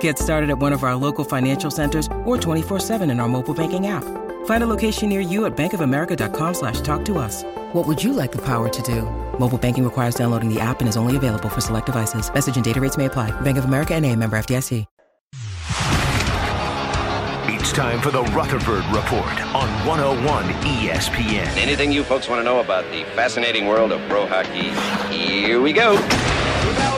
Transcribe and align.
Get 0.00 0.18
started 0.18 0.50
at 0.50 0.58
one 0.58 0.72
of 0.72 0.82
our 0.82 0.96
local 0.96 1.24
financial 1.24 1.70
centers 1.70 2.08
or 2.24 2.36
24-7 2.36 3.08
in 3.08 3.20
our 3.20 3.28
mobile 3.28 3.54
banking 3.54 3.86
app. 3.86 4.02
Find 4.46 4.64
a 4.64 4.66
location 4.66 5.08
near 5.08 5.20
you 5.20 5.46
at 5.46 5.56
bankofamerica.com 5.56 6.54
slash 6.54 6.80
talk 6.80 7.04
to 7.04 7.18
us. 7.18 7.44
What 7.72 7.86
would 7.86 8.02
you 8.02 8.12
like 8.12 8.32
the 8.32 8.42
power 8.42 8.68
to 8.68 8.82
do? 8.82 9.02
Mobile 9.38 9.58
banking 9.58 9.84
requires 9.84 10.16
downloading 10.16 10.52
the 10.52 10.58
app 10.58 10.80
and 10.80 10.88
is 10.88 10.96
only 10.96 11.16
available 11.16 11.48
for 11.48 11.60
select 11.60 11.86
devices. 11.86 12.28
Message 12.32 12.56
and 12.56 12.64
data 12.64 12.80
rates 12.80 12.96
may 12.96 13.04
apply. 13.04 13.30
Bank 13.42 13.58
of 13.58 13.66
America 13.66 13.94
and 13.94 14.04
a 14.04 14.16
member 14.16 14.36
FDIC. 14.36 14.84
It's 17.48 17.72
time 17.72 18.00
for 18.00 18.12
the 18.12 18.22
Rutherford 18.22 18.84
Report 18.94 19.40
on 19.52 19.68
101 19.84 20.44
ESPN. 20.44 21.56
Anything 21.56 21.90
you 21.90 22.04
folks 22.04 22.28
want 22.28 22.38
to 22.38 22.44
know 22.44 22.60
about 22.60 22.84
the 22.92 23.02
fascinating 23.16 23.66
world 23.66 23.90
of 23.90 24.00
pro 24.08 24.24
hockey? 24.24 24.70
Here 25.12 25.60
we 25.60 25.72
go. 25.72 25.96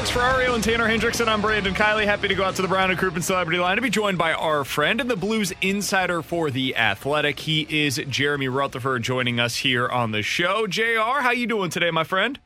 Alex 0.09 0.17
Ferrario 0.19 0.55
and 0.55 0.65
Tanner 0.65 0.89
Hendrickson, 0.89 1.29
I'm 1.29 1.43
Brandon 1.43 1.75
Kiley. 1.75 2.07
Happy 2.07 2.29
to 2.29 2.35
go 2.35 2.43
out 2.43 2.55
to 2.57 2.63
the 2.63 2.69
Brown 2.69 2.91
and 2.91 2.99
Crouppen 2.99 3.23
Celebrity 3.23 3.59
Line 3.59 3.77
to 3.77 3.83
be 3.83 3.91
joined 3.91 4.17
by 4.17 4.33
our 4.33 4.65
friend 4.65 5.03
and 5.03 5.11
the 5.11 5.17
Blues 5.17 5.53
insider 5.61 6.23
for 6.23 6.51
The 6.51 6.77
Athletic. 6.77 7.41
He 7.41 7.67
is 7.69 8.01
Jeremy 8.09 8.49
Rutherford 8.49 9.03
joining 9.03 9.39
us 9.39 9.57
here 9.57 9.87
on 9.87 10.13
the 10.13 10.23
show. 10.23 10.67
JR, 10.67 11.21
how 11.21 11.33
you 11.33 11.47
doing 11.47 11.69
today, 11.69 11.91
my 11.91 12.05
friend? 12.05 12.41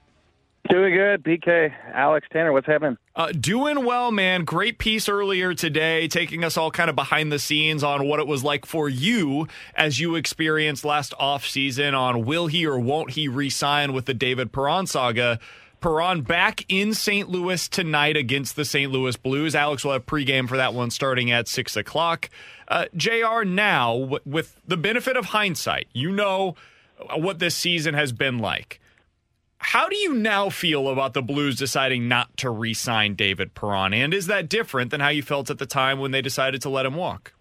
Doing 0.70 0.94
good, 0.94 1.22
BK, 1.22 1.72
Alex 1.94 2.26
Tanner, 2.32 2.52
what's 2.52 2.66
happening? 2.66 2.96
Uh, 3.14 3.30
doing 3.30 3.84
well, 3.84 4.10
man. 4.10 4.44
Great 4.44 4.78
piece 4.78 5.08
earlier 5.08 5.54
today, 5.54 6.08
taking 6.08 6.42
us 6.42 6.56
all 6.56 6.72
kind 6.72 6.90
of 6.90 6.96
behind 6.96 7.30
the 7.30 7.38
scenes 7.38 7.84
on 7.84 8.08
what 8.08 8.18
it 8.18 8.26
was 8.26 8.42
like 8.42 8.66
for 8.66 8.88
you 8.88 9.46
as 9.76 10.00
you 10.00 10.16
experienced 10.16 10.84
last 10.84 11.14
offseason 11.20 11.96
on 11.96 12.24
will 12.24 12.48
he 12.48 12.66
or 12.66 12.80
won't 12.80 13.10
he 13.10 13.28
re-sign 13.28 13.92
with 13.92 14.06
the 14.06 14.14
David 14.14 14.52
Perron 14.52 14.86
saga. 14.86 15.38
Perron 15.82 16.22
back 16.22 16.64
in 16.68 16.94
St. 16.94 17.28
Louis 17.28 17.68
tonight 17.68 18.16
against 18.16 18.56
the 18.56 18.64
St. 18.64 18.90
Louis 18.90 19.16
Blues. 19.16 19.54
Alex 19.54 19.84
will 19.84 19.92
have 19.92 20.06
pregame 20.06 20.48
for 20.48 20.56
that 20.56 20.72
one 20.72 20.90
starting 20.90 21.30
at 21.30 21.48
6 21.48 21.76
o'clock. 21.76 22.30
Uh, 22.68 22.86
JR, 22.96 23.44
now, 23.44 23.98
w- 23.98 24.20
with 24.24 24.56
the 24.66 24.76
benefit 24.76 25.16
of 25.16 25.26
hindsight, 25.26 25.88
you 25.92 26.10
know 26.12 26.54
what 27.16 27.38
this 27.40 27.54
season 27.54 27.94
has 27.94 28.12
been 28.12 28.38
like. 28.38 28.80
How 29.58 29.88
do 29.88 29.96
you 29.96 30.14
now 30.14 30.50
feel 30.50 30.88
about 30.88 31.14
the 31.14 31.22
Blues 31.22 31.56
deciding 31.56 32.08
not 32.08 32.36
to 32.38 32.50
re 32.50 32.74
sign 32.74 33.14
David 33.14 33.54
Perron? 33.54 33.92
And 33.94 34.14
is 34.14 34.26
that 34.26 34.48
different 34.48 34.90
than 34.90 35.00
how 35.00 35.08
you 35.08 35.22
felt 35.22 35.50
at 35.50 35.58
the 35.58 35.66
time 35.66 35.98
when 35.98 36.10
they 36.10 36.22
decided 36.22 36.62
to 36.62 36.68
let 36.68 36.86
him 36.86 36.94
walk? 36.94 37.32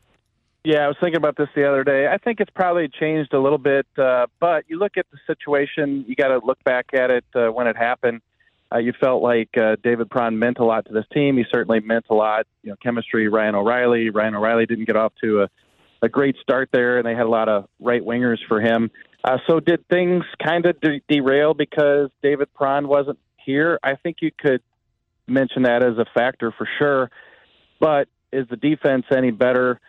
Yeah, 0.64 0.86
I 0.86 0.88
was 0.88 0.98
thinking 1.00 1.18
about 1.18 1.38
this 1.38 1.50
the 1.56 1.68
other 1.68 1.84
day. 1.84 2.08
I 2.08 2.18
think 2.18 2.40
it's 2.40 2.52
probably 2.54 2.88
changed 2.88 3.34
a 3.34 3.40
little 3.40 3.58
bit, 3.58 3.88
uh, 3.98 4.28
but 4.40 4.66
you 4.68 4.78
look 4.78 4.96
at 4.96 5.08
the 5.12 5.18
situation, 5.26 6.06
you 6.08 6.16
got 6.16 6.28
to 6.28 6.46
look 6.46 6.64
back 6.64 6.88
at 6.94 7.10
it 7.10 7.26
uh, 7.34 7.48
when 7.48 7.66
it 7.66 7.76
happened. 7.76 8.22
Uh, 8.74 8.80
you 8.80 8.94
felt 9.00 9.22
like 9.22 9.50
uh, 9.58 9.76
David 9.84 10.10
Perron 10.10 10.40
meant 10.40 10.60
a 10.60 10.64
lot 10.64 10.86
to 10.86 10.94
this 10.94 11.06
team. 11.14 11.38
He 11.38 11.44
certainly 11.52 11.80
meant 11.82 12.06
a 12.10 12.14
lot. 12.14 12.48
You 12.64 12.72
know, 12.72 12.76
chemistry. 12.82 13.28
Ryan 13.28 13.56
O'Reilly. 13.56 14.10
Ryan 14.10 14.36
O'Reilly 14.36 14.66
didn't 14.66 14.86
get 14.86 14.96
off 14.96 15.14
to 15.24 15.42
a, 15.42 15.50
a 16.02 16.10
great 16.10 16.38
start 16.42 16.70
there, 16.72 16.98
and 16.98 17.06
they 17.06 17.16
had 17.16 17.26
a 17.26 17.30
lot 17.30 17.50
of 17.50 17.68
right 17.80 18.02
wingers 18.02 18.40
for 18.48 18.62
him. 18.62 18.90
Uh, 19.24 19.38
so 19.48 19.60
did 19.60 19.88
things 19.88 20.24
kind 20.44 20.66
of 20.66 20.80
de- 20.80 21.02
derail 21.08 21.54
because 21.54 22.10
David 22.24 22.48
Perron 22.54 22.88
wasn't 22.88 23.20
here? 23.38 23.80
I 23.84 23.96
think 23.96 24.18
you 24.22 24.32
could 24.36 24.62
mention 25.28 25.64
that 25.64 25.84
as 25.84 25.98
a 25.98 26.06
factor 26.14 26.52
for 26.58 26.68
sure. 26.80 27.12
But 27.80 28.08
is 28.32 28.48
the 28.50 28.56
defense 28.56 29.06
any 29.16 29.32
better 29.32 29.80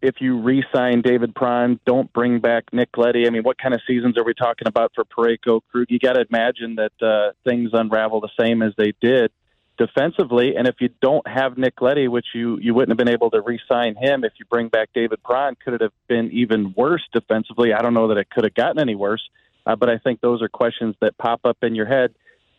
if 0.00 0.16
you 0.20 0.40
re-sign 0.40 1.02
David 1.02 1.34
Perron? 1.34 1.80
Don't 1.84 2.12
bring 2.12 2.40
back 2.40 2.64
Nick 2.72 2.96
Leddy. 2.96 3.26
I 3.26 3.30
mean, 3.30 3.42
what 3.42 3.58
kind 3.58 3.74
of 3.74 3.80
seasons 3.86 4.16
are 4.16 4.24
we 4.24 4.34
talking 4.34 4.68
about 4.68 4.92
for 4.94 5.04
Parayko 5.04 5.60
Krug? 5.70 5.86
You 5.88 5.98
got 5.98 6.14
to 6.14 6.24
imagine 6.30 6.76
that 6.76 6.92
uh, 7.06 7.32
things 7.44 7.70
unravel 7.72 8.20
the 8.20 8.30
same 8.38 8.62
as 8.62 8.72
they 8.76 8.92
did 9.00 9.32
defensively. 9.78 10.56
And 10.56 10.66
if 10.66 10.76
you 10.80 10.90
don't 11.00 11.26
have 11.26 11.56
Nick 11.56 11.80
Leddy, 11.80 12.08
which 12.08 12.26
you 12.34 12.58
you 12.60 12.74
wouldn't 12.74 12.90
have 12.90 12.98
been 12.98 13.12
able 13.12 13.30
to 13.30 13.40
re-sign 13.40 13.94
him, 13.96 14.24
if 14.24 14.32
you 14.38 14.44
bring 14.50 14.68
back 14.68 14.90
David 14.94 15.22
Perron, 15.22 15.56
could 15.64 15.74
it 15.74 15.80
have 15.80 15.92
been 16.08 16.30
even 16.32 16.74
worse 16.76 17.02
defensively? 17.12 17.72
I 17.72 17.80
don't 17.80 17.94
know 17.94 18.08
that 18.08 18.18
it 18.18 18.28
could 18.30 18.44
have 18.44 18.54
gotten 18.54 18.80
any 18.80 18.94
worse, 18.94 19.22
uh, 19.66 19.76
but 19.76 19.88
I 19.88 19.98
think 19.98 20.20
those 20.20 20.42
are 20.42 20.48
questions 20.48 20.96
that 21.00 21.16
pop 21.16 21.40
up 21.44 21.58
in 21.62 21.74
your 21.74 21.86
head. 21.86 22.14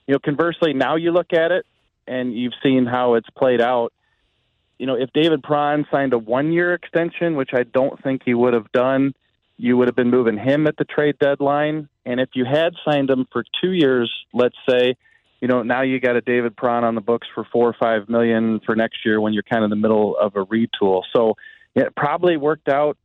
You 0.08 0.14
know, 0.14 0.20
conversely, 0.20 0.74
now 0.74 0.96
you 0.96 1.12
look 1.12 1.34
at 1.34 1.52
it 1.52 1.66
and 2.08 2.34
you've 2.34 2.54
seen 2.64 2.86
how 2.86 3.14
it's 3.14 3.30
played 3.30 3.62
out. 3.62 3.94
You 4.80 4.88
know, 4.88 4.96
if 4.96 5.12
David 5.14 5.44
Perron 5.44 5.86
signed 5.92 6.14
a 6.14 6.18
one-year 6.18 6.74
extension, 6.74 7.36
which 7.36 7.52
I 7.54 7.64
don't 7.64 8.02
think 8.02 8.24
he 8.26 8.34
would 8.34 8.54
have 8.54 8.72
done, 8.72 9.14
you 9.58 9.76
would 9.76 9.90
have 9.90 9.96
been 9.96 10.10
moving 10.10 10.38
him 10.38 10.68
at 10.68 10.78
the 10.78 10.86
trade 10.86 11.20
deadline. 11.20 11.90
And 12.06 12.22
if 12.22 12.30
you 12.34 12.46
had 12.46 12.74
signed 12.86 13.10
him 13.10 13.28
for 13.32 13.44
two 13.62 13.74
years, 13.74 14.10
let's 14.34 14.56
say, 14.68 14.96
you 15.42 15.50
know, 15.50 15.64
now 15.64 15.82
you 15.82 16.00
got 16.00 16.16
a 16.16 16.22
David 16.22 16.56
Perron 16.56 16.86
on 16.86 16.96
the 16.96 17.02
books 17.02 17.28
for 17.36 17.46
four 17.52 17.68
or 17.68 17.76
five 17.78 18.08
million 18.08 18.62
for 18.66 18.76
next 18.76 19.06
year 19.06 19.20
when 19.20 19.34
you're 19.34 19.44
kind 19.44 19.64
of 19.64 19.72
in 19.72 19.78
the 19.78 19.82
middle 19.88 20.18
of 20.18 20.36
a 20.38 20.46
retool. 20.46 21.04
So 21.14 21.36
it 21.76 21.94
probably 21.96 22.38
worked 22.38 22.70
out, 22.70 22.98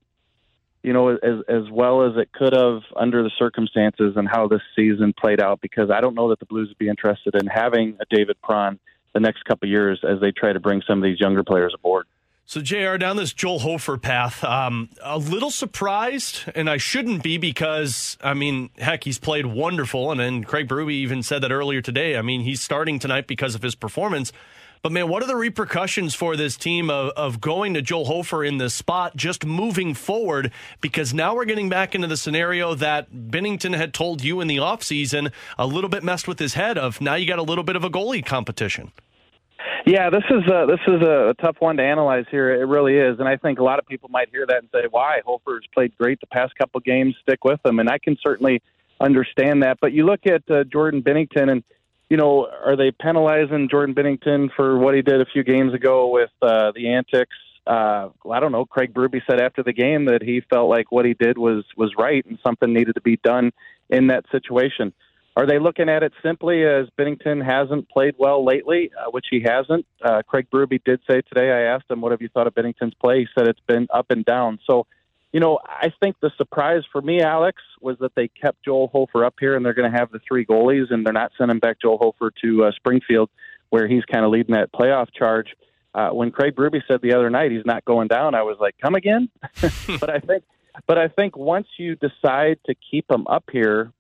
you 0.85 0.93
know, 0.93 1.09
as 1.11 1.43
as 1.49 1.71
well 1.71 2.07
as 2.07 2.17
it 2.17 2.33
could 2.33 2.53
have 2.53 2.83
under 2.97 3.23
the 3.25 3.31
circumstances 3.37 4.15
and 4.17 4.29
how 4.29 4.47
this 4.47 4.63
season 4.77 5.13
played 5.13 5.41
out. 5.41 5.61
Because 5.61 5.91
I 5.91 6.01
don't 6.01 6.15
know 6.15 6.29
that 6.31 6.39
the 6.39 6.47
Blues 6.47 6.69
would 6.69 6.79
be 6.79 6.89
interested 6.89 7.35
in 7.35 7.47
having 7.47 7.97
a 8.01 8.05
David 8.15 8.37
Perron 8.43 8.79
the 9.15 9.21
next 9.21 9.45
couple 9.45 9.69
years 9.69 10.01
as 10.07 10.21
they 10.21 10.33
try 10.33 10.53
to 10.53 10.61
bring 10.61 10.83
some 10.87 10.99
of 10.99 11.05
these 11.05 11.21
younger 11.21 11.43
players 11.43 11.73
aboard. 11.75 12.07
So, 12.47 12.61
JR, 12.61 12.99
down 12.99 13.17
this 13.17 13.33
Joel 13.33 13.61
Hofer 13.61 13.97
path, 13.97 14.45
um, 14.45 14.91
a 15.03 15.17
little 15.17 15.51
surprised, 15.51 16.43
and 16.55 16.69
I 16.69 16.77
shouldn't 16.77 17.23
be 17.23 17.39
because, 17.39 18.19
I 18.23 18.35
mean, 18.35 18.69
heck, 18.77 19.05
he's 19.05 19.19
played 19.19 19.47
wonderful. 19.47 20.11
And 20.11 20.21
then 20.21 20.45
Craig 20.45 20.69
Berube 20.69 20.93
even 20.93 21.23
said 21.23 21.43
that 21.43 21.51
earlier 21.51 21.81
today. 21.81 22.19
I 22.19 22.23
mean, 22.23 22.43
he's 22.43 22.61
starting 22.61 22.99
tonight 22.99 23.27
because 23.27 23.55
of 23.55 23.63
his 23.63 23.75
performance. 23.75 24.31
But, 24.85 24.93
man, 24.93 25.09
what 25.09 25.23
are 25.23 25.27
the 25.27 25.35
repercussions 25.35 26.15
for 26.15 26.37
this 26.37 26.59
team 26.59 26.91
of, 26.91 27.09
of 27.17 27.41
going 27.41 27.73
to 27.73 27.81
Joel 27.81 28.05
Hofer 28.05 28.45
in 28.45 28.59
this 28.59 28.75
spot, 28.75 29.17
just 29.17 29.47
moving 29.47 29.95
forward? 29.95 30.53
Because 30.83 31.15
now 31.15 31.35
we're 31.35 31.47
getting 31.47 31.71
back 31.71 31.95
into 31.95 32.07
the 32.07 32.19
scenario 32.19 32.75
that 32.75 33.11
Binnington 33.11 33.75
had 33.75 33.95
told 33.95 34.23
you 34.23 34.43
in 34.43 34.47
the 34.47 34.59
offseason 34.59 35.33
a 35.57 35.67
little 35.67 35.89
bit 35.89 36.05
messed 36.05 36.29
with 36.29 36.39
his 36.39 36.53
head 36.53 36.77
of 36.77 37.01
now 37.01 37.15
you 37.15 37.27
got 37.27 37.39
a 37.39 37.43
little 37.43 37.65
bit 37.65 37.77
of 37.77 37.85
a 37.85 37.89
goalie 37.89 38.23
competition. 38.23 38.93
Yeah, 39.87 40.11
this 40.11 40.25
is 40.29 40.47
a, 40.53 40.67
this 40.69 40.81
is 40.87 41.01
a 41.01 41.35
tough 41.41 41.57
one 41.61 41.79
to 41.79 41.83
analyze 41.83 42.27
here. 42.31 42.53
It 42.53 42.67
really 42.67 42.99
is, 42.99 43.19
and 43.19 43.27
I 43.27 43.39
think 43.39 43.61
a 43.61 43.65
lot 43.65 43.79
of 43.79 43.87
people 43.87 44.11
might 44.11 44.29
hear 44.29 44.45
that 44.47 44.59
and 44.59 44.69
say, 44.71 44.87
"Why? 44.91 45.23
Hofer's 45.25 45.67
played 45.73 45.97
great 45.97 46.21
the 46.21 46.27
past 46.27 46.57
couple 46.57 46.81
games. 46.81 47.15
Stick 47.23 47.43
with 47.43 47.61
him." 47.65 47.79
And 47.79 47.89
I 47.89 47.97
can 47.97 48.19
certainly 48.23 48.61
understand 49.01 49.63
that. 49.63 49.79
But 49.81 49.93
you 49.93 50.05
look 50.05 50.27
at 50.27 50.43
uh, 50.51 50.65
Jordan 50.65 51.03
Binnington, 51.03 51.51
and 51.51 51.65
you 52.15 52.19
know, 52.19 52.47
are 52.47 52.77
they 52.77 52.93
penalizing 52.93 53.69
Jordan 53.69 53.93
Binnington 53.93 54.49
for 54.55 54.79
what 54.79 54.95
he 54.95 55.03
did 55.03 55.21
a 55.21 55.25
few 55.25 55.43
games 55.43 55.75
ago 55.75 56.11
with 56.11 56.31
uh, 56.41 56.71
the 56.71 56.91
antics? 56.91 57.35
Uh, 57.67 58.11
I 58.31 58.39
don't 58.39 58.53
know. 58.53 58.65
Craig 58.65 58.95
Berube 58.95 59.21
said 59.29 59.41
after 59.41 59.65
the 59.65 59.73
game 59.73 60.05
that 60.05 60.23
he 60.23 60.41
felt 60.49 60.71
like 60.71 60.93
what 60.93 61.07
he 61.07 61.15
did 61.15 61.37
was 61.39 61.65
was 61.77 61.93
right 61.99 62.25
and 62.25 62.39
something 62.47 62.73
needed 62.73 62.95
to 62.95 63.01
be 63.01 63.17
done 63.17 63.51
in 63.91 64.07
that 64.07 64.27
situation. 64.31 64.93
Are 65.37 65.45
they 65.45 65.59
looking 65.59 65.89
at 65.89 66.05
it 66.05 66.13
simply 66.23 66.63
as 66.63 66.87
Binnington 66.97 67.45
hasn't 67.45 67.89
played 67.89 68.15
well 68.17 68.45
lately, 68.45 68.93
uh, 68.97 69.11
which 69.11 69.27
he 69.29 69.41
hasn't? 69.45 69.85
Uh, 70.01 70.23
Craig 70.25 70.47
Berube 70.53 70.85
did 70.85 71.01
say 71.11 71.21
today. 71.23 71.51
I 71.51 71.63
asked 71.63 71.91
him, 71.91 72.01
"What 72.01 72.13
have 72.13 72.23
you 72.23 72.29
thought 72.29 72.47
of 72.47 72.55
Binnington's 72.55 72.95
play?" 72.95 73.23
He 73.23 73.27
said 73.37 73.49
it's 73.49 73.67
been 73.67 73.89
up 73.93 74.07
and 74.11 74.25
down. 74.25 74.61
So, 74.71 74.87
you 75.35 75.41
know, 75.41 75.59
I 75.67 75.93
think 76.01 76.15
the 76.21 76.31
surprise 76.37 76.85
for 76.93 77.03
me, 77.03 77.21
Alex, 77.21 77.61
was 77.81 77.99
that 77.99 78.15
they 78.15 78.29
kept 78.29 78.65
Joel 78.65 78.87
Hofer 78.87 79.25
up 79.25 79.35
here, 79.41 79.57
and 79.57 79.67
they're 79.67 79.75
going 79.75 79.91
to 79.91 79.99
have 79.99 80.13
the 80.13 80.21
three 80.21 80.47
goalies, 80.47 80.93
and 80.93 81.05
they're 81.05 81.13
not 81.13 81.33
sending 81.37 81.59
back 81.59 81.81
Joel 81.83 81.99
Hofer 81.99 82.31
to 82.43 82.67
uh, 82.67 82.71
Springfield, 82.77 83.31
where 83.71 83.89
he's 83.89 84.05
kind 84.05 84.25
of 84.25 84.31
leading 84.31 84.55
that 84.55 84.73
playoff 84.73 85.09
charge. 85.13 85.49
Uh, 85.93 86.11
when 86.11 86.31
Craig 86.31 86.55
Berube 86.55 86.81
said 86.87 87.01
the 87.03 87.15
other 87.15 87.31
night 87.31 87.51
he's 87.51 87.67
not 87.67 87.85
going 87.85 88.07
down, 88.07 88.37
I 88.37 88.45
was 88.45 88.59
like, 88.61 88.77
"Come 88.81 88.95
again?" 88.95 89.29
but 89.99 90.09
I 90.09 90.21
think, 90.21 90.45
but 90.87 90.99
I 90.99 91.09
think 91.09 91.37
once 91.37 91.67
you 91.79 91.97
decide 91.97 92.61
to 92.67 92.77
keep 92.89 93.11
him 93.11 93.27
up 93.27 93.43
here, 93.51 93.91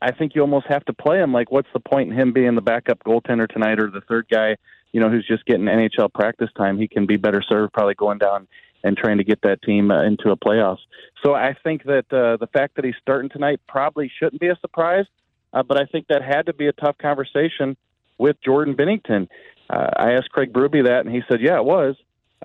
I 0.00 0.12
think 0.12 0.36
you 0.36 0.42
almost 0.42 0.68
have 0.68 0.84
to 0.84 0.92
play 0.92 1.18
him. 1.18 1.32
Like, 1.32 1.50
what's 1.50 1.72
the 1.72 1.80
point 1.80 2.12
in 2.12 2.16
him 2.16 2.32
being 2.32 2.54
the 2.54 2.62
backup 2.62 3.02
goaltender 3.02 3.48
tonight 3.48 3.80
or 3.80 3.90
the 3.90 4.02
third 4.02 4.28
guy, 4.30 4.58
you 4.92 5.00
know, 5.00 5.10
who's 5.10 5.26
just 5.26 5.44
getting 5.44 5.64
NHL 5.64 6.12
practice 6.12 6.50
time? 6.56 6.78
He 6.78 6.86
can 6.86 7.04
be 7.04 7.16
better 7.16 7.42
served 7.42 7.72
probably 7.72 7.94
going 7.94 8.18
down 8.18 8.46
and 8.84 8.96
trying 8.96 9.18
to 9.18 9.24
get 9.24 9.40
that 9.42 9.62
team 9.62 9.90
uh, 9.90 10.04
into 10.04 10.30
a 10.30 10.36
playoff. 10.36 10.76
So 11.24 11.34
I 11.34 11.56
think 11.64 11.84
that 11.84 12.04
uh, 12.12 12.36
the 12.36 12.48
fact 12.52 12.76
that 12.76 12.84
he's 12.84 12.94
starting 13.00 13.30
tonight 13.30 13.60
probably 13.66 14.12
shouldn't 14.18 14.40
be 14.40 14.48
a 14.48 14.56
surprise, 14.60 15.06
uh, 15.52 15.62
but 15.62 15.80
I 15.80 15.86
think 15.86 16.06
that 16.08 16.22
had 16.22 16.46
to 16.46 16.52
be 16.52 16.68
a 16.68 16.72
tough 16.72 16.98
conversation 16.98 17.76
with 18.18 18.36
Jordan 18.44 18.76
Binnington. 18.76 19.28
Uh, 19.70 19.90
I 19.96 20.12
asked 20.12 20.30
Craig 20.30 20.52
Berube 20.52 20.84
that, 20.84 21.06
and 21.06 21.14
he 21.14 21.22
said, 21.28 21.40
"Yeah, 21.40 21.56
it 21.56 21.64
was." 21.64 21.96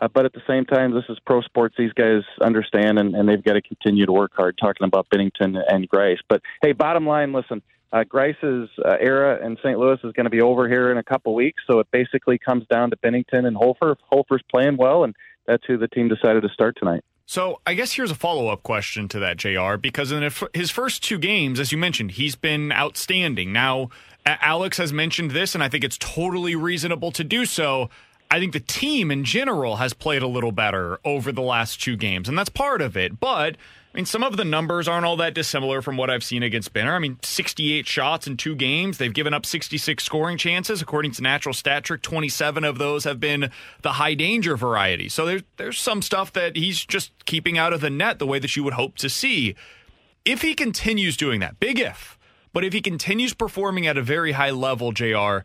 Uh, 0.01 0.07
but 0.07 0.23
at 0.23 0.31
the 0.31 0.41
same 0.47 0.65
time, 0.65 0.93
this 0.93 1.03
is 1.09 1.17
pro 1.25 1.41
sports. 1.41 1.75
These 1.77 1.91
guys 1.91 2.21
understand, 2.41 2.97
and, 2.97 3.13
and 3.13 3.27
they've 3.27 3.43
got 3.43 3.53
to 3.53 3.61
continue 3.61 4.05
to 4.05 4.13
work 4.13 4.31
hard. 4.33 4.57
Talking 4.57 4.87
about 4.87 5.07
Binnington 5.09 5.61
and 5.67 5.89
Greiss, 5.89 6.19
but 6.29 6.41
hey, 6.61 6.71
bottom 6.71 7.05
line, 7.05 7.33
listen. 7.33 7.61
Uh, 7.91 8.03
Greiss's 8.03 8.69
uh, 8.85 8.97
era 8.99 9.43
in 9.43 9.57
St. 9.57 9.79
Louis 9.79 9.97
is 10.03 10.13
going 10.13 10.25
to 10.25 10.29
be 10.29 10.41
over 10.41 10.69
here 10.69 10.91
in 10.91 10.99
a 10.99 11.03
couple 11.03 11.33
weeks, 11.33 11.63
so 11.65 11.79
it 11.79 11.87
basically 11.91 12.37
comes 12.37 12.65
down 12.67 12.91
to 12.91 12.97
Binnington 12.97 13.47
and 13.47 13.57
Hofer. 13.57 13.93
If 13.93 13.97
Hofer's 14.11 14.43
playing 14.49 14.77
well, 14.77 15.03
and 15.03 15.15
that's 15.49 15.65
who 15.65 15.77
the 15.77 15.87
team 15.87 16.07
decided 16.07 16.43
to 16.43 16.49
start 16.49 16.77
tonight. 16.77 17.03
So 17.25 17.59
I 17.65 17.73
guess 17.73 17.91
here's 17.91 18.09
a 18.09 18.15
follow 18.15 18.47
up 18.47 18.63
question 18.63 19.07
to 19.09 19.19
that, 19.19 19.37
JR, 19.37 19.77
because 19.77 20.11
in 20.11 20.31
his 20.53 20.71
first 20.71 21.03
two 21.03 21.19
games, 21.19 21.59
as 21.59 21.71
you 21.71 21.77
mentioned, 21.77 22.11
he's 22.11 22.35
been 22.35 22.71
outstanding. 22.71 23.53
Now, 23.53 23.89
Alex 24.25 24.77
has 24.77 24.91
mentioned 24.91 25.31
this, 25.31 25.53
and 25.53 25.63
I 25.63 25.69
think 25.69 25.83
it's 25.83 25.97
totally 25.97 26.55
reasonable 26.55 27.11
to 27.11 27.23
do 27.23 27.45
so. 27.45 27.89
I 28.31 28.39
think 28.39 28.53
the 28.53 28.59
team 28.59 29.11
in 29.11 29.25
general 29.25 29.75
has 29.75 29.93
played 29.93 30.21
a 30.21 30.27
little 30.27 30.51
better 30.51 30.99
over 31.05 31.31
the 31.31 31.41
last 31.41 31.81
two 31.81 31.95
games, 31.95 32.29
and 32.29 32.37
that's 32.37 32.49
part 32.49 32.81
of 32.81 32.97
it. 32.97 33.19
But 33.19 33.57
I 33.91 33.97
mean, 33.97 34.05
some 34.05 34.23
of 34.23 34.37
the 34.37 34.45
numbers 34.45 34.87
aren't 34.87 35.05
all 35.05 35.17
that 35.17 35.33
dissimilar 35.33 35.81
from 35.81 35.97
what 35.97 36.11
I've 36.11 36.23
seen 36.23 36.43
against 36.43 36.73
Benner. 36.73 36.93
I 36.93 36.99
mean, 36.99 37.17
68 37.23 37.87
shots 37.87 38.27
in 38.27 38.37
two 38.37 38.55
games. 38.55 38.99
They've 38.99 39.13
given 39.13 39.33
up 39.33 39.47
66 39.47 40.03
scoring 40.03 40.37
chances. 40.37 40.79
According 40.79 41.13
to 41.13 41.23
Natural 41.23 41.53
Stat 41.53 41.85
Trick, 41.85 42.03
27 42.03 42.63
of 42.63 42.77
those 42.77 43.03
have 43.05 43.19
been 43.19 43.49
the 43.81 43.93
high 43.93 44.13
danger 44.13 44.55
variety. 44.55 45.09
So 45.09 45.25
there's, 45.25 45.41
there's 45.57 45.79
some 45.79 46.03
stuff 46.03 46.31
that 46.33 46.55
he's 46.55 46.85
just 46.85 47.25
keeping 47.25 47.57
out 47.57 47.73
of 47.73 47.81
the 47.81 47.89
net 47.89 48.19
the 48.19 48.27
way 48.27 48.37
that 48.37 48.55
you 48.55 48.63
would 48.63 48.73
hope 48.73 48.95
to 48.97 49.09
see. 49.09 49.55
If 50.23 50.43
he 50.43 50.53
continues 50.53 51.17
doing 51.17 51.39
that, 51.39 51.59
big 51.59 51.79
if, 51.79 52.19
but 52.53 52.63
if 52.63 52.73
he 52.73 52.81
continues 52.81 53.33
performing 53.33 53.87
at 53.87 53.97
a 53.97 54.03
very 54.03 54.33
high 54.33 54.51
level, 54.51 54.91
JR, 54.91 55.39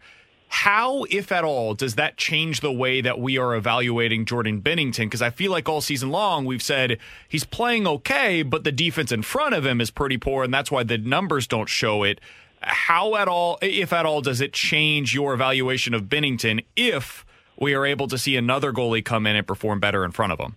how, 0.55 1.03
if 1.11 1.33
at 1.33 1.43
all, 1.43 1.75
does 1.75 1.97
that 1.97 2.17
change 2.17 2.61
the 2.61 2.71
way 2.71 3.01
that 3.01 3.19
we 3.19 3.37
are 3.39 3.57
evaluating 3.57 4.25
Jordan 4.25 4.63
Binnington? 4.63 5.07
Because 5.07 5.21
I 5.21 5.31
feel 5.31 5.51
like 5.51 5.69
all 5.69 5.81
season 5.81 6.11
long 6.11 6.45
we've 6.45 6.63
said 6.63 6.99
he's 7.29 7.43
playing 7.43 7.89
okay, 7.89 8.45
but 8.45 8.63
the 8.63 8.71
defense 8.71 9.11
in 9.11 9.23
front 9.23 9.57
of 9.57 9.67
him 9.67 9.81
is 9.81 9.91
pretty 9.91 10.17
poor, 10.17 10.45
and 10.45 10.55
that's 10.55 10.71
why 10.71 10.85
the 10.85 10.97
numbers 10.97 11.49
don't 11.49 11.69
show 11.69 12.05
it. 12.05 12.21
How 12.61 13.17
at 13.17 13.27
all, 13.27 13.59
if 13.63 13.93
at 13.93 14.07
all, 14.07 14.21
does 14.21 14.41
it 14.41 14.53
change 14.53 15.13
your 15.13 15.35
evaluation 15.35 15.93
of 15.93 16.05
Binnington 16.05 16.65
if 16.77 17.27
we 17.59 17.75
are 17.75 17.85
able 17.85 18.07
to 18.07 18.17
see 18.17 18.37
another 18.37 18.73
goalie 18.73 19.05
come 19.05 19.27
in 19.27 19.35
and 19.35 19.47
perform 19.47 19.81
better 19.81 20.05
in 20.05 20.13
front 20.13 20.33
of 20.33 20.39
him? 20.39 20.55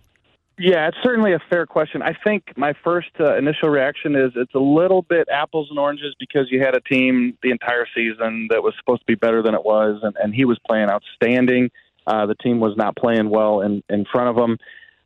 Yeah, 0.58 0.88
it's 0.88 0.96
certainly 1.04 1.34
a 1.34 1.38
fair 1.48 1.66
question. 1.66 2.02
I 2.02 2.14
think 2.24 2.56
my 2.56 2.72
first 2.82 3.10
uh, 3.20 3.36
initial 3.36 3.68
reaction 3.68 4.16
is 4.16 4.32
it's 4.34 4.54
a 4.54 4.60
little 4.60 5.02
bit 5.02 5.28
apples 5.32 5.68
and 5.70 5.78
oranges 5.78 6.16
because 6.18 6.48
you 6.50 6.60
had 6.60 6.76
a 6.76 6.80
team 6.80 7.38
the 7.44 7.50
entire 7.50 7.86
season 7.94 8.48
that 8.50 8.60
was 8.60 8.74
supposed 8.76 9.02
to 9.02 9.06
be 9.06 9.14
better 9.14 9.40
than 9.40 9.54
it 9.54 9.64
was, 9.64 10.00
and, 10.02 10.16
and 10.20 10.34
he 10.34 10.44
was 10.44 10.58
playing 10.66 10.88
outstanding. 10.88 11.70
Uh, 12.08 12.26
the 12.26 12.34
team 12.34 12.58
was 12.58 12.74
not 12.76 12.96
playing 12.96 13.30
well 13.30 13.60
in, 13.60 13.84
in 13.88 14.04
front 14.10 14.36
of 14.36 14.44
him. 14.44 14.58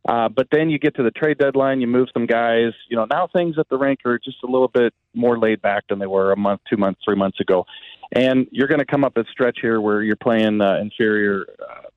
Uh, 0.07 0.27
but 0.27 0.47
then 0.51 0.69
you 0.69 0.79
get 0.79 0.95
to 0.95 1.03
the 1.03 1.11
trade 1.11 1.37
deadline, 1.37 1.79
you 1.79 1.87
move 1.87 2.07
some 2.13 2.25
guys. 2.25 2.73
You 2.89 2.97
know, 2.97 3.05
now 3.09 3.27
things 3.27 3.57
at 3.59 3.69
the 3.69 3.77
rink 3.77 3.99
are 4.05 4.17
just 4.19 4.37
a 4.43 4.47
little 4.47 4.67
bit 4.67 4.93
more 5.13 5.37
laid 5.37 5.61
back 5.61 5.87
than 5.87 5.99
they 5.99 6.07
were 6.07 6.31
a 6.31 6.37
month, 6.37 6.61
two 6.69 6.77
months, 6.77 7.01
three 7.05 7.15
months 7.15 7.39
ago. 7.39 7.65
And 8.11 8.47
you're 8.51 8.67
going 8.67 8.79
to 8.79 8.85
come 8.85 9.03
up 9.03 9.17
a 9.17 9.23
stretch 9.31 9.59
here 9.61 9.79
where 9.79 10.03
you're 10.03 10.15
playing 10.15 10.61
uh, 10.61 10.77
inferior 10.81 11.45
uh, 11.59 11.87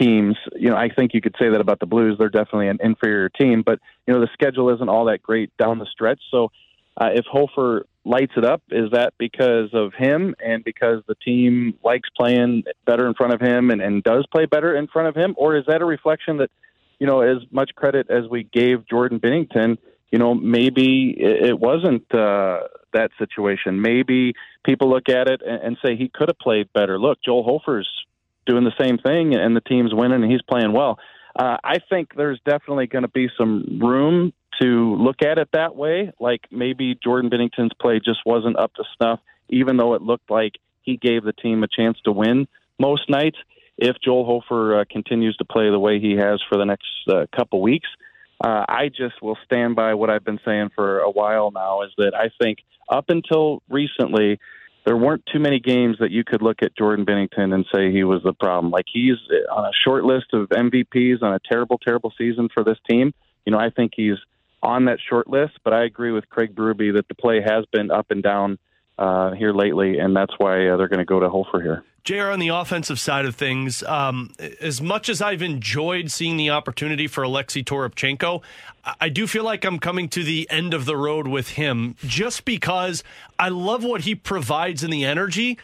teams. 0.00 0.36
You 0.54 0.70
know, 0.70 0.76
I 0.76 0.88
think 0.88 1.14
you 1.14 1.20
could 1.20 1.34
say 1.40 1.48
that 1.50 1.60
about 1.60 1.80
the 1.80 1.86
Blues. 1.86 2.16
They're 2.18 2.28
definitely 2.28 2.68
an 2.68 2.78
inferior 2.82 3.28
team, 3.28 3.62
but 3.64 3.78
you 4.06 4.14
know 4.14 4.20
the 4.20 4.28
schedule 4.32 4.72
isn't 4.74 4.88
all 4.88 5.06
that 5.06 5.22
great 5.22 5.50
down 5.56 5.78
the 5.78 5.86
stretch. 5.86 6.20
So 6.30 6.50
uh, 6.96 7.10
if 7.14 7.24
Hofer 7.30 7.86
lights 8.04 8.32
it 8.36 8.44
up, 8.44 8.62
is 8.70 8.90
that 8.92 9.14
because 9.18 9.70
of 9.72 9.92
him 9.94 10.34
and 10.44 10.64
because 10.64 11.02
the 11.06 11.14
team 11.14 11.74
likes 11.84 12.08
playing 12.16 12.64
better 12.84 13.06
in 13.06 13.14
front 13.14 13.32
of 13.32 13.40
him 13.40 13.70
and, 13.70 13.80
and 13.80 14.02
does 14.02 14.26
play 14.32 14.46
better 14.46 14.76
in 14.76 14.88
front 14.88 15.08
of 15.08 15.14
him, 15.14 15.34
or 15.36 15.56
is 15.56 15.64
that 15.68 15.82
a 15.82 15.84
reflection 15.84 16.38
that 16.38 16.50
you 16.98 17.06
know 17.06 17.20
as 17.20 17.38
much 17.50 17.70
credit 17.74 18.10
as 18.10 18.28
we 18.30 18.44
gave 18.44 18.86
Jordan 18.88 19.20
Binnington? 19.20 19.78
You 20.10 20.18
know, 20.18 20.34
maybe 20.34 21.14
it 21.18 21.58
wasn't 21.58 22.02
uh, 22.14 22.60
that 22.92 23.10
situation. 23.18 23.80
Maybe 23.80 24.34
people 24.62 24.90
look 24.90 25.08
at 25.08 25.26
it 25.26 25.40
and, 25.40 25.62
and 25.62 25.78
say 25.82 25.96
he 25.96 26.10
could 26.12 26.28
have 26.28 26.38
played 26.38 26.70
better. 26.74 26.98
Look, 26.98 27.18
Joel 27.24 27.44
Hofer's 27.44 27.88
doing 28.46 28.64
the 28.64 28.72
same 28.80 28.98
thing, 28.98 29.34
and 29.34 29.56
the 29.56 29.60
team's 29.60 29.94
winning, 29.94 30.22
and 30.22 30.30
he's 30.30 30.42
playing 30.42 30.72
well. 30.72 30.98
Uh, 31.38 31.56
I 31.64 31.76
think 31.88 32.10
there's 32.16 32.40
definitely 32.44 32.86
going 32.86 33.02
to 33.02 33.08
be 33.08 33.28
some 33.38 33.78
room 33.80 34.32
to 34.60 34.96
look 34.96 35.22
at 35.22 35.38
it 35.38 35.48
that 35.52 35.74
way. 35.74 36.12
Like 36.20 36.42
maybe 36.50 36.98
Jordan 37.02 37.30
Binnington's 37.30 37.72
play 37.80 38.00
just 38.04 38.20
wasn't 38.26 38.58
up 38.58 38.74
to 38.74 38.84
snuff, 38.96 39.20
even 39.48 39.76
though 39.76 39.94
it 39.94 40.02
looked 40.02 40.30
like 40.30 40.52
he 40.82 40.96
gave 40.96 41.24
the 41.24 41.32
team 41.32 41.62
a 41.62 41.68
chance 41.68 41.98
to 42.04 42.12
win 42.12 42.46
most 42.78 43.08
nights. 43.08 43.38
If 43.78 43.96
Joel 44.04 44.24
Hofer 44.26 44.80
uh, 44.80 44.84
continues 44.90 45.36
to 45.38 45.44
play 45.44 45.70
the 45.70 45.78
way 45.78 45.98
he 45.98 46.16
has 46.16 46.40
for 46.48 46.58
the 46.58 46.64
next 46.64 46.86
uh, 47.08 47.26
couple 47.34 47.62
weeks, 47.62 47.88
uh, 48.44 48.64
I 48.68 48.88
just 48.88 49.22
will 49.22 49.38
stand 49.44 49.76
by 49.76 49.94
what 49.94 50.10
I've 50.10 50.24
been 50.24 50.40
saying 50.44 50.70
for 50.74 50.98
a 50.98 51.10
while 51.10 51.50
now. 51.50 51.82
Is 51.82 51.90
that 51.96 52.12
I 52.14 52.30
think 52.42 52.58
up 52.88 53.06
until 53.08 53.62
recently, 53.68 54.38
there 54.84 54.96
weren't 54.96 55.24
too 55.26 55.38
many 55.38 55.60
games 55.60 55.96
that 56.00 56.10
you 56.10 56.24
could 56.24 56.42
look 56.42 56.62
at 56.62 56.76
Jordan 56.76 57.06
Binnington 57.06 57.54
and 57.54 57.64
say 57.72 57.92
he 57.92 58.04
was 58.04 58.22
the 58.22 58.32
problem. 58.32 58.70
Like 58.70 58.86
he's 58.92 59.16
on 59.50 59.64
a 59.64 59.72
short 59.72 60.04
list 60.04 60.26
of 60.32 60.48
MVPs 60.48 61.22
on 61.22 61.34
a 61.34 61.40
terrible, 61.40 61.78
terrible 61.78 62.12
season 62.18 62.48
for 62.52 62.64
this 62.64 62.78
team. 62.88 63.14
You 63.46 63.52
know, 63.52 63.58
I 63.58 63.70
think 63.70 63.92
he's 63.94 64.18
on 64.62 64.86
that 64.86 64.98
short 65.00 65.28
list, 65.28 65.58
but 65.64 65.72
I 65.72 65.84
agree 65.84 66.12
with 66.12 66.28
Craig 66.28 66.54
Berube 66.54 66.94
that 66.94 67.08
the 67.08 67.14
play 67.14 67.40
has 67.40 67.64
been 67.72 67.90
up 67.90 68.10
and 68.10 68.22
down 68.22 68.58
uh, 68.98 69.32
here 69.32 69.52
lately, 69.52 69.98
and 69.98 70.14
that's 70.14 70.32
why 70.38 70.68
uh, 70.68 70.76
they're 70.76 70.88
going 70.88 70.98
to 70.98 71.04
go 71.04 71.20
to 71.20 71.28
Hofer 71.28 71.60
here. 71.60 71.84
JR, 72.04 72.30
on 72.30 72.40
the 72.40 72.48
offensive 72.48 72.98
side 72.98 73.26
of 73.26 73.36
things, 73.36 73.84
um, 73.84 74.32
as 74.60 74.82
much 74.82 75.08
as 75.08 75.22
I've 75.22 75.42
enjoyed 75.42 76.10
seeing 76.10 76.36
the 76.36 76.50
opportunity 76.50 77.06
for 77.06 77.22
Alexei 77.22 77.62
Toropchenko, 77.62 78.42
I 79.00 79.08
do 79.08 79.28
feel 79.28 79.44
like 79.44 79.64
I'm 79.64 79.78
coming 79.78 80.08
to 80.08 80.24
the 80.24 80.48
end 80.50 80.74
of 80.74 80.84
the 80.84 80.96
road 80.96 81.28
with 81.28 81.50
him 81.50 81.94
just 82.04 82.44
because 82.44 83.04
I 83.38 83.50
love 83.50 83.84
what 83.84 84.00
he 84.00 84.16
provides 84.16 84.82
in 84.82 84.90
the 84.90 85.04
energy 85.04 85.58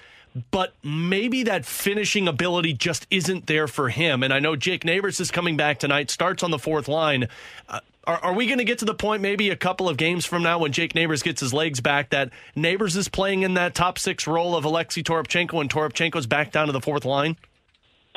but 0.51 0.75
maybe 0.83 1.43
that 1.45 1.65
finishing 1.65 2.29
ability 2.29 2.73
just 2.73 3.07
isn't 3.11 3.47
there 3.47 3.67
for 3.67 3.89
him. 3.89 4.23
And 4.23 4.33
I 4.33 4.39
know 4.39 4.57
Jake 4.57 4.85
Neighbors 4.85 5.21
is 5.21 5.31
coming 5.31 5.57
back 5.57 5.79
tonight, 5.79 6.11
starts 6.11 6.43
on 6.43 6.51
the 6.51 6.59
fourth 6.59 6.89
line. 6.89 7.29
Uh, 7.69 7.81
are, 8.09 8.25
are 8.25 8.33
we 8.33 8.47
going 8.47 8.59
to 8.59 8.65
get 8.65 8.79
to 8.79 8.87
the 8.87 8.95
point 8.95 9.21
maybe 9.21 9.51
a 9.51 9.57
couple 9.57 9.89
of 9.89 9.99
games 9.99 10.25
from 10.25 10.43
now 10.43 10.59
when 10.59 10.73
Jake 10.73 10.95
Neighbors 10.95 11.23
gets 11.23 11.41
his 11.41 11.53
legs 11.53 11.81
back 11.81 12.11
that 12.11 12.31
Neighbors 12.57 12.97
is 12.97 13.09
playing 13.09 13.43
in 13.43 13.55
that 13.55 13.75
top 13.75 13.99
six 13.99 14.27
role 14.27 14.57
of 14.57 14.65
Alexei 14.65 15.03
Toropchenko 15.03 15.61
and 15.61 15.71
Toropchenko's 15.71 16.27
back 16.27 16.51
down 16.51 16.67
to 16.67 16.73
the 16.73 16.81
fourth 16.81 17.05
line? 17.05 17.37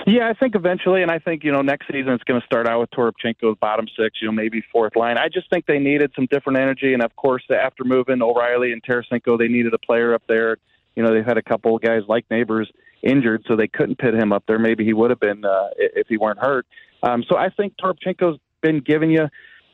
Yeah, 0.07 0.29
I 0.29 0.33
think 0.33 0.55
eventually, 0.55 1.03
and 1.03 1.11
I 1.11 1.19
think 1.19 1.43
you 1.43 1.51
know 1.51 1.61
next 1.61 1.87
season 1.87 2.13
it's 2.13 2.23
going 2.23 2.39
to 2.39 2.45
start 2.45 2.67
out 2.67 2.79
with 2.79 2.89
Toropchenko's 2.91 3.57
bottom 3.59 3.85
six, 3.99 4.17
you 4.19 4.27
know 4.27 4.31
maybe 4.31 4.63
fourth 4.71 4.95
line. 4.95 5.17
I 5.17 5.27
just 5.27 5.49
think 5.51 5.67
they 5.67 5.77
needed 5.77 6.11
some 6.15 6.25
different 6.31 6.57
energy, 6.57 6.93
and 6.93 7.03
of 7.03 7.15
course 7.15 7.43
after 7.51 7.83
moving 7.83 8.21
O'Reilly 8.21 8.71
and 8.71 8.81
Tarasenko, 8.81 9.37
they 9.37 9.47
needed 9.47 9.73
a 9.73 9.77
player 9.77 10.15
up 10.15 10.23
there. 10.27 10.57
You 10.95 11.03
know 11.03 11.13
they've 11.13 11.25
had 11.25 11.37
a 11.37 11.43
couple 11.43 11.75
of 11.75 11.83
guys 11.83 12.01
like 12.07 12.25
Neighbors 12.31 12.71
injured, 13.03 13.43
so 13.47 13.55
they 13.55 13.67
couldn't 13.67 13.99
pit 13.99 14.15
him 14.15 14.33
up 14.33 14.43
there. 14.47 14.57
Maybe 14.57 14.85
he 14.85 14.93
would 14.93 15.11
have 15.11 15.19
been 15.19 15.45
uh, 15.45 15.67
if 15.77 16.07
he 16.07 16.17
weren't 16.17 16.39
hurt. 16.39 16.65
Um, 17.03 17.23
so 17.29 17.37
I 17.37 17.49
think 17.49 17.73
Toropchenko's 17.77 18.39
been 18.61 18.79
giving 18.79 19.11
you 19.11 19.27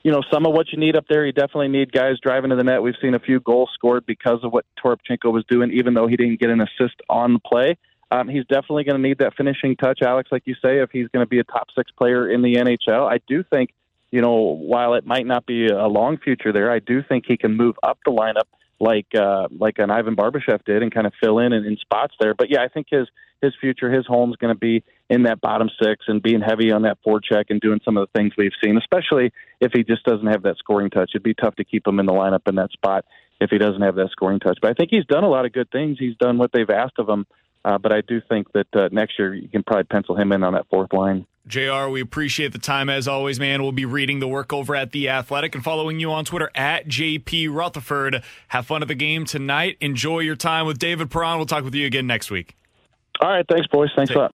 you 0.08 0.14
know, 0.14 0.22
some 0.32 0.46
of 0.46 0.54
what 0.54 0.72
you 0.72 0.80
need 0.80 0.96
up 0.96 1.04
there, 1.10 1.26
you 1.26 1.34
definitely 1.34 1.68
need 1.68 1.92
guys 1.92 2.14
driving 2.24 2.52
to 2.52 2.56
the 2.56 2.64
net. 2.64 2.82
We've 2.82 2.96
seen 3.02 3.14
a 3.14 3.20
few 3.20 3.42
goals 3.42 3.70
scored 3.74 4.06
because 4.06 4.40
of 4.42 4.54
what 4.54 4.64
Toropchenko 4.82 5.34
was 5.34 5.44
doing, 5.50 5.74
even 5.74 5.96
though 5.96 6.08
he 6.08 6.16
didn't 6.16 6.40
get 6.40 6.50
an 6.50 6.62
assist 6.62 6.96
on 7.10 7.34
the 7.34 7.40
play. 7.40 7.78
Um, 8.10 8.30
he's 8.30 8.46
definitely 8.46 8.86
going 8.86 9.04
to 9.04 9.06
need 9.06 9.18
that 9.18 9.34
finishing 9.36 9.76
touch, 9.76 10.00
Alex, 10.02 10.32
like 10.32 10.44
you 10.46 10.54
say, 10.62 10.80
if 10.80 10.92
he's 10.92 11.10
going 11.10 11.26
to 11.26 11.30
be 11.30 11.40
a 11.40 11.44
top 11.44 11.68
six 11.76 11.92
player 11.92 12.32
in 12.32 12.42
the 12.42 12.56
NHL. 12.56 13.06
I 13.06 13.20
do 13.28 13.44
think, 13.44 13.72
you 14.10 14.22
know, 14.22 14.36
while 14.36 14.94
it 14.94 15.06
might 15.06 15.26
not 15.26 15.46
be 15.46 15.68
a 15.68 15.88
long 15.88 16.18
future 16.20 16.54
there, 16.54 16.72
I 16.72 16.80
do 16.80 17.04
think 17.04 17.26
he 17.28 17.36
can 17.36 17.58
move 17.58 17.76
up 17.84 18.00
the 18.06 18.12
lineup 18.12 18.48
like 18.80 19.08
uh, 19.14 19.50
like 19.60 19.78
an 19.78 19.92
Ivan 19.92 20.16
Barbashev 20.16 20.64
did 20.64 20.84
and 20.84 20.94
kind 20.94 21.06
of 21.06 21.12
fill 21.20 21.40
in, 21.40 21.52
in 21.52 21.66
in 21.66 21.76
spots 21.76 22.14
there. 22.18 22.34
But 22.34 22.50
yeah, 22.50 22.62
I 22.62 22.70
think 22.70 22.88
his 22.90 23.10
his 23.42 23.54
future, 23.60 23.92
his 23.92 24.06
home's 24.08 24.38
going 24.38 24.54
to 24.54 24.60
be 24.60 24.86
in 25.10 25.24
that 25.24 25.40
bottom 25.40 25.70
six 25.82 26.06
and 26.08 26.22
being 26.22 26.42
heavy 26.42 26.72
on 26.72 26.82
that 26.82 26.98
forecheck 27.06 27.46
and 27.50 27.62
doing 27.62 27.80
some 27.86 27.98
of 27.98 28.08
the 28.08 28.20
things 28.20 28.34
we've 28.38 28.52
seen. 28.64 28.78
Especially 28.78 29.32
if 29.62 29.72
he 29.74 29.84
just 29.84 30.04
doesn't 30.04 30.28
have 30.28 30.44
that 30.44 30.58
scoring 30.58 30.90
touch, 30.90 31.12
it'd 31.14 31.24
be 31.24 31.34
tough 31.34 31.56
to 31.56 31.64
keep 31.64 31.88
him 31.88 32.00
in 32.00 32.06
the 32.06 32.14
lineup 32.14 32.48
in 32.48 32.56
that 32.56 32.72
spot 32.72 33.06
if 33.40 33.50
he 33.50 33.58
doesn't 33.58 33.82
have 33.82 33.96
that 33.96 34.10
scoring 34.12 34.40
touch. 34.40 34.58
But 34.62 34.72
I 34.72 34.74
think 34.74 34.90
he's 34.92 35.06
done 35.06 35.24
a 35.24 35.30
lot 35.30 35.46
of 35.46 35.54
good 35.54 35.72
things. 35.72 35.98
He's 36.00 36.16
done 36.18 36.38
what 36.38 36.52
they've 36.52 36.70
asked 36.70 37.00
of 37.00 37.08
him. 37.08 37.26
Uh, 37.64 37.78
but 37.78 37.92
I 37.92 38.02
do 38.02 38.22
think 38.30 38.52
that 38.54 38.68
uh, 38.74 38.90
next 38.92 39.20
year 39.20 39.34
you 39.34 39.50
can 39.50 39.64
probably 39.64 39.84
pencil 39.84 40.16
him 40.16 40.32
in 40.32 40.44
on 40.44 40.54
that 40.54 40.68
fourth 40.70 40.94
line. 40.94 41.26
JR, 41.48 41.88
we 41.88 42.02
appreciate 42.02 42.52
the 42.52 42.60
time 42.60 42.90
as 42.90 43.08
always, 43.08 43.40
man. 43.40 43.62
We'll 43.62 43.72
be 43.72 43.86
reading 43.86 44.20
the 44.20 44.28
work 44.28 44.52
over 44.52 44.76
at 44.76 44.92
The 44.92 45.10
Athletic 45.10 45.56
and 45.56 45.64
following 45.64 46.00
you 46.00 46.12
on 46.12 46.26
Twitter 46.26 46.52
at 46.56 46.88
JP 46.88 47.54
Rutherford. 47.54 48.22
Have 48.50 48.68
fun 48.68 48.82
at 48.82 48.90
the 48.90 48.96
game 48.96 49.26
tonight. 49.26 49.78
Enjoy 49.80 50.20
your 50.20 50.36
time 50.36 50.66
with 50.66 50.78
David 50.78 51.10
Perron. 51.10 51.38
We'll 51.38 51.46
talk 51.46 51.64
with 51.64 51.74
you 51.74 51.86
again 51.86 52.06
next 52.06 52.30
week. 52.32 52.56
All 53.22 53.30
right. 53.30 53.46
Thanks, 53.50 53.68
boys. 53.68 53.90
Thanks 53.96 54.10
Take, 54.10 54.18
a 54.18 54.20
lot. 54.20 54.26